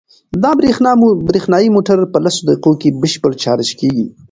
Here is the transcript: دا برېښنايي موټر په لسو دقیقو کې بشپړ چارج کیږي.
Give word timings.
دا 0.43 0.51
برېښنايي 1.27 1.69
موټر 1.75 1.97
په 2.13 2.17
لسو 2.25 2.41
دقیقو 2.47 2.71
کې 2.81 2.97
بشپړ 3.01 3.31
چارج 3.43 3.69
کیږي. 3.79 4.05